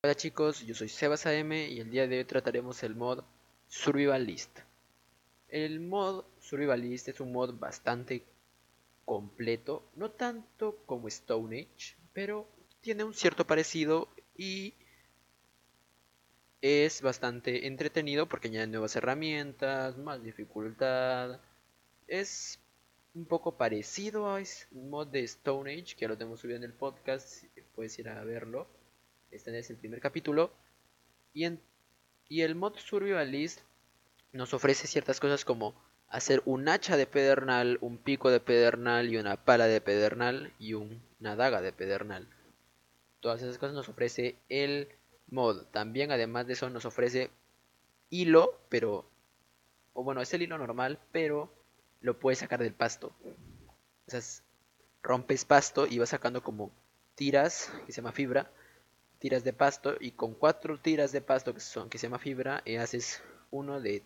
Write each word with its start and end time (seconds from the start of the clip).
Hola 0.00 0.14
chicos, 0.14 0.64
yo 0.64 0.76
soy 0.76 0.88
Sebas 0.88 1.26
AM 1.26 1.50
y 1.54 1.80
el 1.80 1.90
día 1.90 2.06
de 2.06 2.18
hoy 2.18 2.24
trataremos 2.24 2.84
el 2.84 2.94
mod 2.94 3.24
Survivalist. 3.66 4.60
El 5.48 5.80
mod 5.80 6.24
Survivalist 6.38 7.08
es 7.08 7.18
un 7.18 7.32
mod 7.32 7.58
bastante 7.58 8.22
completo, 9.04 9.82
no 9.96 10.12
tanto 10.12 10.76
como 10.86 11.08
Stone 11.08 11.62
Age, 11.62 11.96
pero 12.12 12.46
tiene 12.80 13.02
un 13.02 13.12
cierto 13.12 13.44
parecido 13.44 14.08
y 14.36 14.72
es 16.62 17.02
bastante 17.02 17.66
entretenido 17.66 18.28
porque 18.28 18.46
añade 18.46 18.68
nuevas 18.68 18.94
herramientas, 18.94 19.98
más 19.98 20.22
dificultad. 20.22 21.40
Es 22.06 22.60
un 23.16 23.24
poco 23.26 23.56
parecido 23.56 24.28
a 24.28 24.40
un 24.70 24.90
mod 24.90 25.08
de 25.08 25.24
Stone 25.24 25.72
Age, 25.72 25.96
que 25.96 26.02
ya 26.02 26.08
lo 26.08 26.16
tengo 26.16 26.36
subido 26.36 26.56
en 26.56 26.62
el 26.62 26.72
podcast, 26.72 27.42
puedes 27.74 27.98
ir 27.98 28.08
a 28.08 28.22
verlo. 28.22 28.77
Este 29.30 29.56
es 29.58 29.70
el 29.70 29.76
primer 29.76 30.00
capítulo. 30.00 30.50
Y, 31.32 31.44
en, 31.44 31.60
y 32.28 32.42
el 32.42 32.54
mod 32.54 32.76
Survivalist 32.76 33.60
nos 34.32 34.54
ofrece 34.54 34.86
ciertas 34.86 35.20
cosas 35.20 35.44
como 35.44 35.74
hacer 36.08 36.42
un 36.46 36.68
hacha 36.68 36.96
de 36.96 37.06
pedernal, 37.06 37.78
un 37.80 37.98
pico 37.98 38.30
de 38.30 38.40
pedernal 38.40 39.08
y 39.08 39.18
una 39.18 39.44
pala 39.44 39.66
de 39.66 39.80
pedernal 39.80 40.52
y 40.58 40.74
una 40.74 41.36
daga 41.36 41.60
de 41.60 41.72
pedernal. 41.72 42.28
Todas 43.20 43.42
esas 43.42 43.58
cosas 43.58 43.74
nos 43.74 43.88
ofrece 43.88 44.36
el 44.48 44.88
mod. 45.28 45.66
También 45.66 46.10
además 46.10 46.46
de 46.46 46.54
eso 46.54 46.70
nos 46.70 46.84
ofrece 46.84 47.30
hilo, 48.10 48.58
pero... 48.68 49.10
O 49.92 50.04
bueno, 50.04 50.22
es 50.22 50.32
el 50.32 50.42
hilo 50.42 50.56
normal, 50.56 50.98
pero 51.12 51.52
lo 52.00 52.18
puedes 52.18 52.38
sacar 52.38 52.60
del 52.62 52.72
pasto. 52.72 53.12
O 54.06 54.10
sea, 54.10 54.20
rompes 55.02 55.44
pasto 55.44 55.86
y 55.86 55.98
vas 55.98 56.10
sacando 56.10 56.42
como 56.42 56.70
tiras, 57.16 57.72
que 57.84 57.92
se 57.92 58.00
llama 58.00 58.12
fibra, 58.12 58.50
tiras 59.18 59.44
de 59.44 59.52
pasto, 59.52 59.96
y 60.00 60.12
con 60.12 60.34
cuatro 60.34 60.78
tiras 60.78 61.12
de 61.12 61.20
pasto 61.20 61.54
que, 61.54 61.60
son, 61.60 61.88
que 61.88 61.98
se 61.98 62.06
llama 62.06 62.18
fibra, 62.18 62.62
y 62.64 62.72
eh, 62.72 62.78
haces 62.78 63.22
uno 63.50 63.80
de 63.80 64.02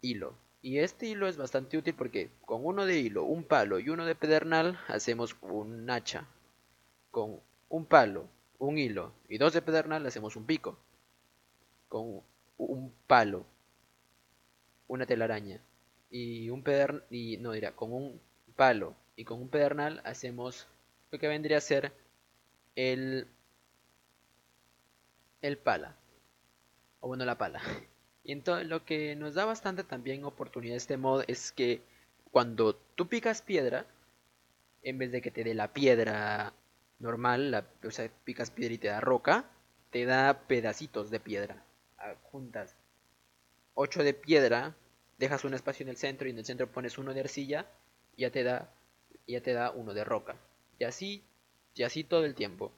hilo. 0.00 0.34
Y 0.62 0.78
este 0.78 1.06
hilo 1.06 1.28
es 1.28 1.36
bastante 1.36 1.76
útil 1.76 1.94
porque 1.94 2.30
con 2.40 2.64
uno 2.64 2.86
de 2.86 2.98
hilo, 2.98 3.24
un 3.24 3.44
palo 3.44 3.78
y 3.78 3.90
uno 3.90 4.06
de 4.06 4.14
pedernal 4.14 4.78
hacemos 4.88 5.36
un 5.42 5.90
hacha. 5.90 6.26
Con 7.10 7.40
un 7.68 7.84
palo, 7.84 8.28
un 8.58 8.78
hilo 8.78 9.12
y 9.28 9.36
dos 9.36 9.52
de 9.52 9.60
pedernal 9.60 10.06
hacemos 10.06 10.36
un 10.36 10.46
pico. 10.46 10.78
Con 11.88 12.22
un 12.56 12.94
palo, 13.06 13.44
una 14.88 15.04
telaraña 15.04 15.60
y 16.10 16.48
un 16.48 16.62
pedernal, 16.62 17.04
y 17.10 17.36
no 17.36 17.52
dirá, 17.52 17.72
con 17.76 17.92
un 17.92 18.20
palo 18.56 18.94
y 19.16 19.24
con 19.24 19.42
un 19.42 19.48
pedernal 19.48 20.00
hacemos 20.04 20.66
lo 21.10 21.18
que 21.18 21.28
vendría 21.28 21.58
a 21.58 21.60
ser 21.60 21.92
el 22.74 23.28
el 25.44 25.58
pala 25.58 25.94
o 27.00 27.08
bueno 27.08 27.24
la 27.24 27.36
pala. 27.36 27.60
Y 28.26 28.32
entonces 28.32 28.66
lo 28.66 28.86
que 28.86 29.14
nos 29.16 29.34
da 29.34 29.44
bastante 29.44 29.84
también 29.84 30.24
oportunidad 30.24 30.76
este 30.76 30.96
mod 30.96 31.24
es 31.28 31.52
que 31.52 31.82
cuando 32.30 32.74
tú 32.74 33.06
picas 33.06 33.42
piedra 33.42 33.84
en 34.82 34.96
vez 34.96 35.12
de 35.12 35.20
que 35.20 35.30
te 35.30 35.44
dé 35.44 35.52
la 35.52 35.74
piedra 35.74 36.54
normal 36.98 37.50
la, 37.50 37.66
o 37.86 37.90
sea 37.90 38.10
picas 38.24 38.50
piedra 38.50 38.74
y 38.74 38.78
te 38.78 38.88
da 38.88 39.00
roca 39.00 39.44
te 39.90 40.06
da 40.06 40.46
pedacitos 40.48 41.10
de 41.10 41.20
piedra. 41.20 41.62
Juntas 42.22 42.74
8 43.74 44.02
de 44.02 44.14
piedra 44.14 44.74
dejas 45.18 45.44
un 45.44 45.52
espacio 45.52 45.84
en 45.84 45.90
el 45.90 45.98
centro 45.98 46.26
y 46.26 46.30
en 46.30 46.38
el 46.38 46.46
centro 46.46 46.72
pones 46.72 46.96
uno 46.96 47.12
de 47.12 47.20
arcilla 47.20 47.66
y 48.16 48.22
ya 48.22 48.30
te 48.30 48.42
da 48.44 48.72
ya 49.26 49.42
te 49.42 49.52
da 49.52 49.70
uno 49.70 49.92
de 49.92 50.04
roca. 50.04 50.36
Y 50.78 50.84
así 50.84 51.22
y 51.74 51.82
así 51.82 52.02
todo 52.04 52.24
el 52.24 52.34
tiempo 52.34 52.72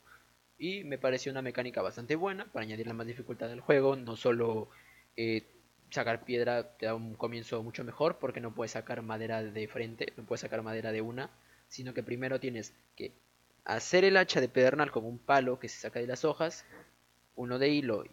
y 0.58 0.84
me 0.84 0.98
pareció 0.98 1.32
una 1.32 1.42
mecánica 1.42 1.82
bastante 1.82 2.16
buena 2.16 2.46
para 2.52 2.64
añadirle 2.64 2.92
más 2.92 3.06
dificultad 3.06 3.50
al 3.50 3.60
juego 3.60 3.96
no 3.96 4.16
solo 4.16 4.68
eh, 5.16 5.46
sacar 5.90 6.24
piedra 6.24 6.76
te 6.76 6.86
da 6.86 6.94
un 6.94 7.14
comienzo 7.14 7.62
mucho 7.62 7.84
mejor 7.84 8.18
porque 8.18 8.40
no 8.40 8.54
puedes 8.54 8.72
sacar 8.72 9.02
madera 9.02 9.42
de 9.42 9.68
frente 9.68 10.12
no 10.16 10.24
puedes 10.24 10.40
sacar 10.40 10.62
madera 10.62 10.92
de 10.92 11.02
una 11.02 11.30
sino 11.68 11.94
que 11.94 12.02
primero 12.02 12.40
tienes 12.40 12.74
que 12.96 13.12
hacer 13.64 14.04
el 14.04 14.16
hacha 14.16 14.40
de 14.40 14.48
pedernal 14.48 14.90
con 14.90 15.04
un 15.04 15.18
palo 15.18 15.58
que 15.58 15.68
se 15.68 15.78
saca 15.78 16.00
de 16.00 16.06
las 16.06 16.24
hojas 16.24 16.64
uno 17.34 17.58
de 17.58 17.68
hilo 17.68 18.04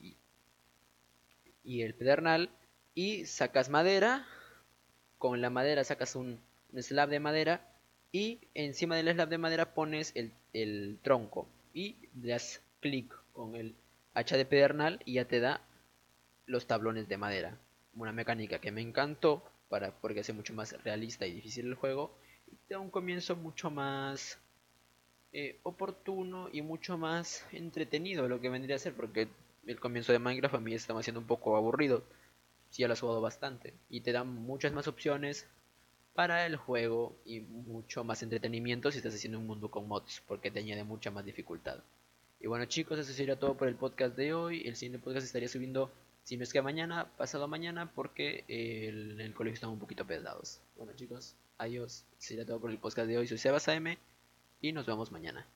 y 1.64 1.82
el 1.82 1.94
pedernal 1.96 2.50
y 2.96 3.26
sacas 3.26 3.70
madera, 3.70 4.26
con 5.18 5.42
la 5.42 5.50
madera 5.50 5.84
sacas 5.84 6.16
un, 6.16 6.40
slab 6.78 7.10
de 7.10 7.20
madera 7.20 7.70
y 8.12 8.40
encima 8.54 8.96
del 8.96 9.12
slab 9.14 9.30
de 9.30 9.38
madera 9.38 9.74
pones 9.74 10.14
el, 10.16 11.00
tronco 11.02 11.48
y 11.74 11.96
das 12.14 12.62
clic 12.80 13.14
con 13.34 13.56
el 13.56 13.76
hacha 14.14 14.38
de 14.38 14.46
pedernal 14.46 15.02
y 15.06 15.14
ya 15.14 15.26
te 15.26 15.40
da 15.40 15.62
los 16.46 16.68
tablones 16.68 17.08
de 17.08 17.18
madera. 17.18 17.58
Una 17.96 18.12
mecánica 18.12 18.60
que 18.60 18.72
me 18.72 18.82
encantó 18.82 19.44
para, 19.70 19.92
porque 19.92 20.22
hace 20.22 20.34
mucho 20.34 20.54
más 20.54 20.74
realista 20.84 21.26
y 21.26 21.34
difícil 21.34 21.68
el 21.68 21.76
juego 21.76 22.16
y 22.52 22.56
te 22.68 22.76
da 22.76 22.80
un 22.80 22.92
comienzo 22.92 23.36
mucho 23.36 23.72
más 23.72 24.40
eh, 25.32 25.60
oportuno 25.64 26.50
y 26.52 26.62
mucho 26.62 26.98
más 26.98 27.46
entretenido 27.52 28.28
lo 28.28 28.40
que 28.40 28.50
vendría 28.50 28.76
a 28.76 28.80
ser 28.80 28.94
porque 28.94 29.28
el 29.66 29.80
comienzo 29.80 30.12
de 30.12 30.20
Minecraft 30.20 30.56
a 30.56 30.60
mí 30.60 30.74
estaba 30.74 31.02
siendo 31.02 31.22
un 31.22 31.28
poco 31.28 31.56
aburrido 31.56 32.04
si 32.70 32.82
ya 32.82 32.88
lo 32.88 32.94
has 32.94 33.02
jugado 33.02 33.22
bastante. 33.22 33.74
Y 33.90 34.02
te 34.02 34.12
dan 34.12 34.28
muchas 34.28 34.74
más 34.74 34.88
opciones 34.88 35.48
para 36.14 36.46
el 36.46 36.56
juego 36.56 37.16
y 37.26 37.40
mucho 37.42 38.04
más 38.04 38.22
entretenimiento 38.24 38.92
si 38.92 38.98
estás 38.98 39.16
haciendo 39.16 39.40
un 39.40 39.48
mundo 39.48 39.70
con 39.72 39.88
mods, 39.88 40.22
porque 40.28 40.52
te 40.52 40.60
añade 40.60 40.84
mucha 40.84 41.12
más 41.12 41.26
dificultad. 41.26 41.80
Y 42.40 42.48
bueno 42.48 42.66
chicos, 42.66 43.00
eso 43.00 43.14
sería 43.14 43.40
todo 43.40 43.56
por 43.56 43.68
el 43.68 43.76
podcast 43.76 44.16
de 44.16 44.34
hoy. 44.34 44.62
El 44.68 44.76
siguiente 44.76 45.04
podcast 45.04 45.26
estaría 45.26 45.48
subiendo, 45.48 45.92
si 46.24 46.38
no 46.38 46.44
es 46.44 46.54
que 46.54 46.62
mañana, 46.62 47.10
pasado 47.18 47.48
mañana, 47.48 47.92
porque 47.94 48.44
el, 48.48 49.20
el 49.20 49.34
colegio 49.34 49.56
están 49.56 49.70
un 49.72 49.80
poquito 49.80 50.06
pesados. 50.06 50.60
Bueno 50.78 50.94
chicos, 50.96 51.36
adiós. 51.58 52.06
Sería 52.18 52.46
todo 52.46 52.60
por 52.60 52.70
el 52.70 52.78
podcast 52.78 53.08
de 53.08 53.18
hoy. 53.18 53.28
Soy 53.28 53.38
Sebas 53.38 53.68
AM 53.70 53.98
y 54.62 54.72
nos 54.72 54.86
vemos 54.86 55.12
mañana. 55.12 55.48